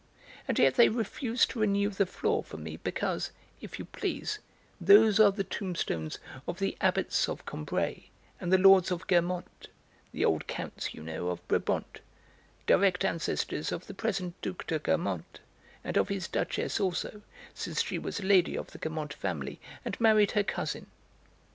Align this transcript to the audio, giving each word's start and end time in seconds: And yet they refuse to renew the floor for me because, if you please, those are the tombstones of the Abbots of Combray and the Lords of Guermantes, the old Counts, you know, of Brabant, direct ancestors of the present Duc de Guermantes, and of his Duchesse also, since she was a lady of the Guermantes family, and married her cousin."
And 0.47 0.57
yet 0.57 0.77
they 0.77 0.89
refuse 0.89 1.45
to 1.45 1.59
renew 1.59 1.89
the 1.89 2.07
floor 2.07 2.43
for 2.43 2.57
me 2.57 2.77
because, 2.77 3.29
if 3.61 3.77
you 3.77 3.85
please, 3.85 4.39
those 4.81 5.19
are 5.19 5.31
the 5.31 5.43
tombstones 5.43 6.17
of 6.47 6.57
the 6.57 6.75
Abbots 6.81 7.29
of 7.29 7.45
Combray 7.45 8.05
and 8.39 8.51
the 8.51 8.57
Lords 8.57 8.89
of 8.89 9.05
Guermantes, 9.05 9.69
the 10.11 10.25
old 10.25 10.47
Counts, 10.47 10.95
you 10.95 11.03
know, 11.03 11.27
of 11.27 11.47
Brabant, 11.47 11.99
direct 12.65 13.05
ancestors 13.05 13.71
of 13.71 13.85
the 13.85 13.93
present 13.93 14.33
Duc 14.41 14.65
de 14.65 14.79
Guermantes, 14.79 15.39
and 15.83 15.95
of 15.97 16.09
his 16.09 16.27
Duchesse 16.27 16.79
also, 16.79 17.21
since 17.53 17.83
she 17.83 17.99
was 17.99 18.19
a 18.19 18.23
lady 18.25 18.55
of 18.55 18.71
the 18.71 18.79
Guermantes 18.79 19.19
family, 19.19 19.59
and 19.85 20.01
married 20.01 20.31
her 20.31 20.41
cousin." 20.43 20.87